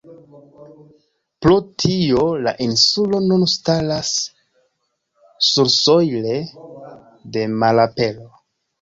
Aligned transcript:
Pro 1.45 1.57
tio, 1.83 2.23
la 2.47 2.55
insulo 2.67 3.21
nun 3.27 3.45
staras 3.57 4.11
sursojle 5.53 6.37
de 7.39 7.49
malapero. 7.65 8.31